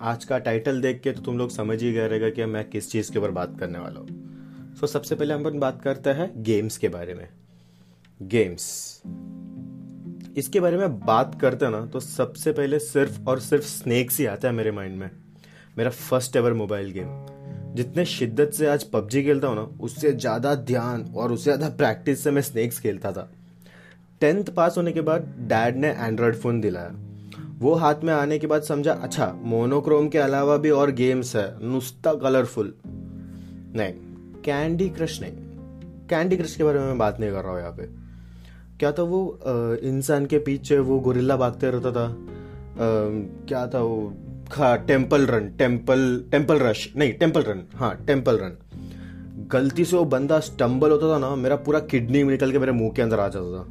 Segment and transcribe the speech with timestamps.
[0.00, 2.90] आज का टाइटल देख के तो तुम लोग समझ ही गए रहेगा कि मैं किस
[2.90, 4.08] चीज़ के ऊपर बात करने वाला हूँ।
[4.74, 7.28] सो so, सबसे पहले हम बात करते हैं गेम्स के बारे में।
[8.20, 9.02] गेम्स
[10.36, 14.48] इसके बारे में बात करते ना तो सबसे पहले सिर्फ़ और सिर्फ़ स्नेक्स ही आता
[14.48, 15.10] है मेरे माइंड में।
[15.78, 20.54] मेरा फ़र्स्ट एवर मोबाइल गेम जितने शिद्दत से आज पबजी खेलता हूँ ना उससे ज़्यादा
[20.54, 23.28] ध्यान और उससे ज़्यादा प्रैक्टिस से मैं स्नेक्स खेलता था।
[24.20, 26.94] टेंथ पास होने के बाद डैड ने एंड्रॉयड फ़ोन दिलाया।
[27.58, 31.46] वो हाथ में आने के बाद समझा अच्छा मोनोक्रोम के अलावा भी और गेम्स है।
[31.62, 32.72] नुस्ता कलरफुल
[33.76, 33.92] नहीं
[34.44, 35.32] कैंडी क्रश नहीं।
[36.08, 37.86] कैंडी क्रश के बारे में बात नहीं कर रहा हूँ यहाँ पे।
[38.78, 39.38] क्या था वो
[39.84, 42.14] इंसान के पीछे वो गोरिल्ला भागते रहता था?
[43.48, 44.12] क्या था वो?
[44.52, 48.56] हाँ Temple Run Temple Temple Rush नहीं टेंपल रन हाँ टेंपल रन
[49.52, 52.92] गलती से वो बंदा स्टम्बल होता था ना, मेरा पूरा किडनी निकल के मेरे मुँह
[52.96, 53.66] के अंदर आ जाता था।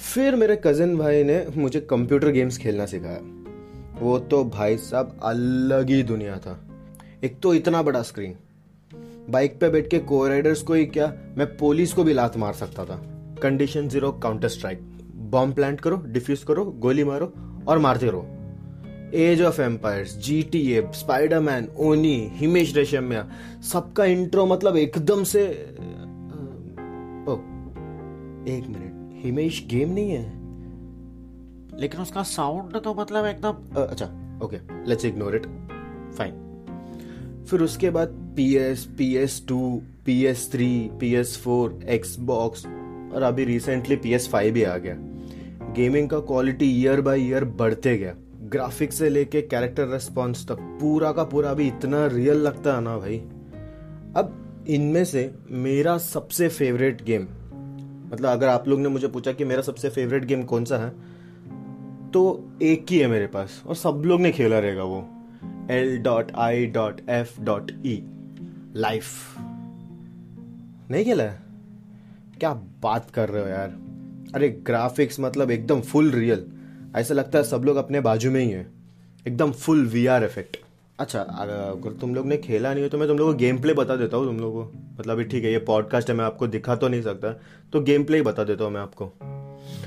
[0.00, 3.20] फिर मेरे कज़न भाई ने मुझे कंप्यूटर गेम्स खेलना सिखाया।
[4.00, 6.58] वो तो भाई साहब अलग ही दुनिया था।
[7.24, 8.34] एक तो इतना बड़ा स्क्रीन
[9.30, 12.52] बाइक पे बैठ के को राइडर्स को ही क्या मैं पुलिस को भी लात मार
[12.52, 12.96] सकता था।
[13.42, 14.80] Condition Zero Counter Strike
[15.30, 17.32] bomb plant करो डिफ्यूज करो गोली मारो
[17.68, 18.26] और मारते रहो।
[19.18, 23.28] Age of Empires G T A Spiderman ओनी हिमेश रेशमिया
[23.72, 25.44] सबका इंट्रो मतलब एकदम से
[27.28, 27.36] ओ,
[28.48, 30.24] एक मिनट हिमेश गेम नहीं है?
[31.80, 34.06] लेकिन उसका साउंड तो मतलब एकदम अच्छा
[34.44, 35.46] okay let's ignore it
[36.18, 39.60] fine फिर उसके बाद P S P S two
[40.06, 40.68] P S three
[41.00, 41.78] P S four
[42.20, 44.94] Xbox और अभी रिसेंटली पी एस फाइव भी आ गया.
[45.74, 48.14] गेमिंग का क्वालिटी ईयर बाय ईयर बढ़ते गया.
[48.50, 52.96] ग्राफिक्स से लेके कैरेक्टर रेस्पॉन्स तक पूरा का पूरा भी इतना रियल लगता है ना
[52.98, 53.18] भाई.
[54.16, 57.26] अब इनमें से मेरा सबसे फेवरेट गेम
[58.12, 60.90] मतलब अगर आप लोग ने मुझे पूछा कि मेरा सबसे फेवरेट गेम कौन सा है
[62.10, 62.22] तो
[62.62, 65.08] एक ही है मेरे पास, और सब लोग ने खेला रहेगा वो।
[65.70, 68.02] L dot I dot F dot E
[68.76, 69.38] life
[70.90, 71.42] नहीं खेला है?
[72.40, 73.76] क्या बात कर रहे हो यार?
[74.34, 76.46] अरे ग्राफिक्स मतलब एकदम फुल रियल
[76.96, 78.66] ऐसा लगता है सब लोग अपने बाजू में ही है।
[79.28, 80.56] एकदम फुल वी आर इफ़ेक्ट
[81.00, 83.74] अच्छा अगर तुम लोग ने खेला नहीं हो तो मैं तुम लोग को गेम प्ले
[83.74, 84.62] बता देता हूँ तुम लोग को।
[85.00, 87.32] मतलब अभी ठीक है ये पॉडकास्ट है मैं आपको दिखा तो नहीं सकता
[87.72, 89.12] तो गेम प्ले ही बता देता हूँ मैं आपको।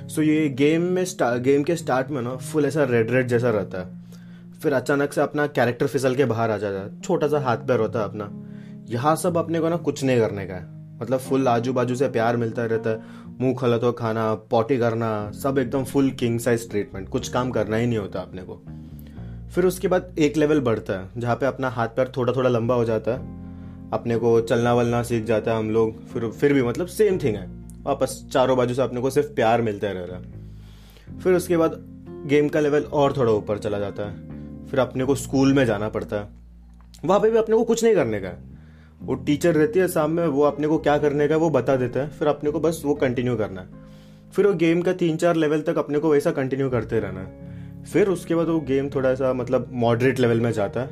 [0.09, 3.49] सो so, ये गेम में गेम के स्टार्ट में ना फुल ऐसा रेड रेड जैसा
[3.49, 4.01] रहता है।
[4.59, 7.79] फिर अचानक से अपना कैरेक्टर फिसल के बाहर आ जाता है छोटा सा हाथ पैर
[7.79, 8.29] होता है अपना।
[8.89, 12.07] यहाँ सब अपने को ना कुछ नहीं करने का है। मतलब फुल आजू बाजू से
[12.09, 13.01] प्यार मिलता रहता है
[13.41, 17.77] मुँह खलत हो खाना पॉटी करना सब एकदम फुल किंग साइज़ ट्रीटमेंट कुछ काम करना
[17.77, 18.63] ही नहीं होता अपने को।
[19.55, 22.75] फिर उसके बाद एक लेवल बढ़ता है, जहाँ पे अपना हाथ पैर थोड़ा थोड़ा लंबा
[22.75, 23.43] हो जाता है।
[23.91, 27.35] अपने को चलना वलना सीख जाता है हम लोग, फिर फिर भी मतलब सेम थिंग
[27.35, 27.47] है।
[27.83, 30.21] वापस चारों बाजू से अपने को सिर्फ़ प्यार मिलता रह रहा
[31.19, 31.71] फिर उसके बाद
[32.27, 34.15] गेम का लेवल और थोड़ा ऊपर चला जाता है।
[34.67, 36.27] फिर अपने को स्कूल में जाना पड़ता है।
[37.05, 38.43] वहाँ पे भी अपने को कुछ नहीं करने का
[39.01, 42.09] वो टीचर रहती है सामने, वो अपने को क्या करने का वो बता देता है।
[42.09, 43.67] फिर अपने को बस वो कंटिन्यू करना है।
[44.31, 47.42] फिर वो गेम का तीन चार लेवल तक अपने को वैसा कंटिन्यू करते रहना है।
[47.83, 50.89] फिर उसके बाद वो गेम थोड़ा सा मतलब मॉडरेट लेवल में जाता है,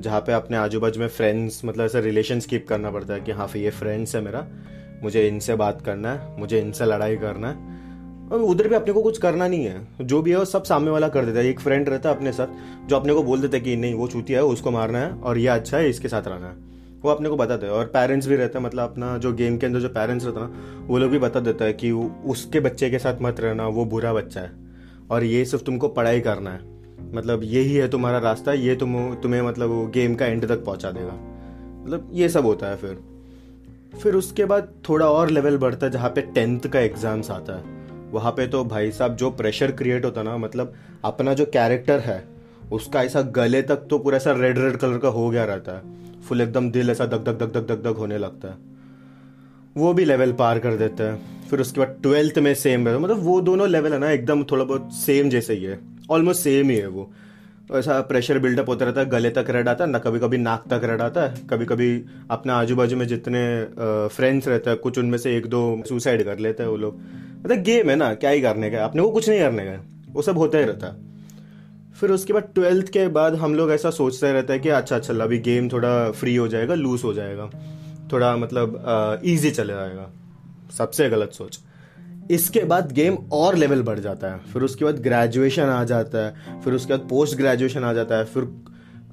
[0.00, 3.32] जहाँ पे अपने आजू बाजू में फ्रेंड्स मतलब ऐसा रिलेशन कीप करना पड़ता है कि
[3.32, 4.46] हाँ फिर ये फ्रेंड्स है मेरा,
[5.02, 7.72] मुझे इनसे बात करना है, मुझे इनसे लड़ाई करना है।
[8.24, 10.90] और उधर भी अपने को कुछ करना नहीं है। जो भी है वो सब सामने
[10.90, 12.46] वाला कर देता है। एक फ्रेंड रहता है अपने साथ,
[12.88, 15.38] जो अपने को बोल देता है कि नहीं, वो चूतिया है, उसको मारना है, और
[15.38, 16.54] ये अच्छा है, इसके साथ रहना है।
[17.02, 19.66] वो अपने को बताते हैं, और पेरेंट्स भी रहते हैं मतलब अपना जो गेम के
[19.66, 21.90] अंदर जो पेरेंट्स रहता है ना वो लोग भी बता देता है कि
[22.26, 24.63] उसके बच्चे के साथ मत रहना, वो बुरा बच्चा है।
[25.10, 26.72] और ये सिर्फ़ तुमको पढ़ाई करना है।
[27.14, 30.90] मतलब यही है तुम्हारा रास्ता, ये तुम, तुम्हें मतलब वो गेम का एंड तक पहुँचा
[30.90, 31.12] देगा।
[31.84, 32.98] मतलब ये सब होता है फिर।
[34.02, 37.72] फिर उसके बाद थोड़ा और लेवल बढ़ता है जहाँ पे टेंथ का एग्ज़ाम्स आता है।
[38.12, 42.22] वहाँ पे तो भाई साहब जो प्रेशर क्रिएट होता ना मतलब अपना जो कैरेक्टर है,
[42.72, 46.20] उसका ऐसा गले तक तो पूरा ऐसा रेड रेड कलर का हो गया रहता है।
[46.22, 48.56] फुल एकदम दिल ऐसा दग दग दग दग दग दग होने लगता है।
[49.76, 53.18] वो भी लेवल पार कर देता है। फिर उसके बाद ट्वेल्थ में सेम है। मतलब
[53.22, 55.78] वो दोनों लेवल है ना, एकदम थोड़ा बहुत सेम जैसे ही है।
[56.10, 57.10] ऑलमोस्ट सेम ही है वो।
[57.74, 60.64] ऐसा प्रेशर बिल्डअप होता रहता है, गले तक रेड आता है, ना कभी कभी नाक
[60.70, 61.88] तक रेड आता है कभी कभी
[62.30, 63.42] अपने आजू बाजू में जितने
[64.08, 66.98] फ्रेंड्स रहते हैं, कुछ उनमें से एक दो सुसाइड कर लेते हैं वो लोग।
[67.44, 69.78] मतलब गेम है ना, क्या ही करने का अपने को कुछ नहीं करने का
[70.12, 73.90] वो सब होता ही रहता है। फिर उसके बाद ट्वेल्थ के बाद हम लोग ऐसा
[73.92, 77.50] सोचते रहते हैं कि अच्छा अच्छा अभी गेम थोड़ा फ्री हो जाएगा लूज हो जाएगा।
[78.12, 80.10] थोड़ा मतलब ईजी चले जाएगा।
[80.70, 81.58] सबसे गलत सोच।
[82.30, 86.60] इसके बाद गेम और लेवल बढ़ जाता है। फिर उसके बाद ग्रेजुएशन आ जाता है।
[86.60, 88.48] फिर उसके बाद पोस्ट ग्रेजुएशन आ जाता है। फिर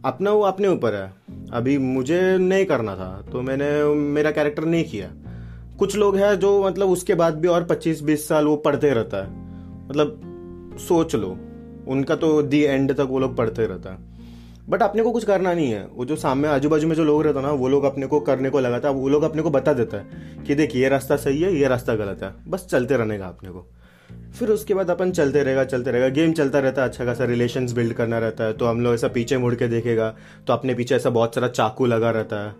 [0.05, 1.13] अपना वो अपने ऊपर है।
[1.53, 5.11] अभी मुझे नहीं करना था तो मैंने मेरा कैरेक्टर नहीं किया।
[5.79, 9.29] कुछ लोग हैं जो मतलब उसके बाद भी और 25-20 साल वो पढ़ते रहता है।
[9.87, 10.21] मतलब
[10.79, 11.37] सोच लो,
[11.87, 13.97] उनका तो दी एंड तक वो लोग पढ़ते रहता है।
[14.71, 17.23] बट अपने को कुछ करना नहीं है। वो जो सामने आजू बाजू में जो लोग
[17.23, 19.49] रहते हैं ना, वो लोग अपने को करने को लगाता है वो लोग अपने को
[19.49, 22.97] बता देता है कि देख, ये रास्ता सही है, ये रास्ता गलत है। बस चलते
[22.97, 23.67] रहने का अपने को।
[24.39, 27.67] फिर उसके बाद अपन चलते रहेगा चलते रहेगा। गेम चलता रहता है अच्छा खासा रिलेशन
[27.73, 30.09] बिल्ड करना रहता है। तो हम लोग ऐसा पीछे मुड़ के देखेगा
[30.47, 32.55] तो अपने पीछे ऐसा बहुत सारा चाकू लगा रहता है।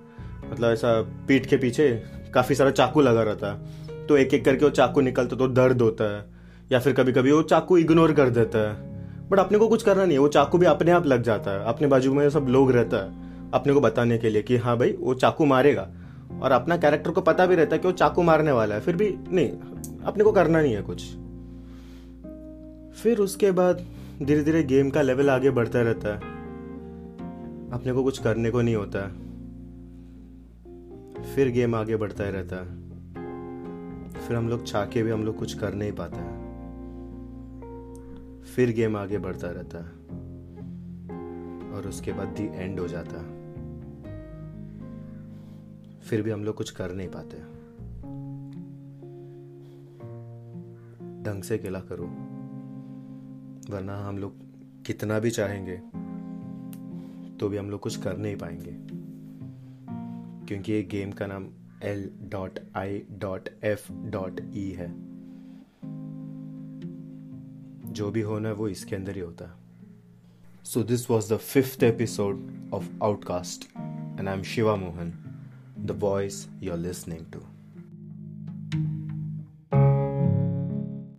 [0.52, 1.90] मतलब ऐसा पीठ के पीछे
[2.34, 5.82] काफ़ी सारा चाकू लगा रहता है। तो एक एक करके वो चाकू निकलता तो दर्द
[5.82, 6.24] होता है,
[6.72, 8.91] या फिर कभी कभी वो चाकू इग्नोर कर देता है।
[9.32, 11.66] बट अपने को कुछ करना नहीं है। वो चाकू भी अपने आप लग जाता है।
[11.66, 14.92] अपने बाजू में सब लोग रहता है, अपने को बताने के लिए कि हाँ भाई,
[15.00, 15.90] वो चाकू मारेगा।
[16.42, 18.96] और अपना कैरेक्टर को पता भी रहता है कि वो चाकू मारने वाला है। फिर
[18.96, 19.50] भी नहीं,
[20.04, 21.04] अपने को करना नहीं है कुछ।
[23.02, 23.86] फिर उसके बाद
[24.24, 26.18] धीरे धीरे गेम का लेवल आगे बढ़ता रहता है।
[27.72, 29.00] अपने को कुछ करने को नहीं होता
[31.36, 32.70] फिर गेम आगे बढ़ता ही रहता है।
[34.28, 36.41] फिर हम लोग चाह के भी हम लोग कुछ कर नहीं पाते हैं।
[38.56, 39.80] फिर गेम आगे बढ़ता रहता
[41.76, 43.18] और उसके बाद दी एंड हो जाता।
[46.00, 47.38] फिर भी हम लोग कुछ कर नहीं पाते।
[51.24, 52.06] ढंग से अकेला करो,
[53.76, 54.36] वरना हम लोग
[54.84, 55.78] कितना भी चाहेंगे
[57.38, 58.72] तो भी हम लोग कुछ कर नहीं पाएँगे।
[60.46, 61.48] क्योंकि ये गेम का नाम
[61.84, 65.11] L dot I dot F dot E है।
[67.92, 69.54] जो भी होना है वो इसके अंदर ही होता है।
[70.64, 73.70] So this was the fifth episode of Outcast
[74.20, 75.14] and I am Shiva Mohan
[75.80, 77.40] the voice you are listening to